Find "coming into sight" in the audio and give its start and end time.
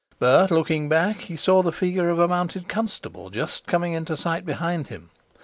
3.67-4.47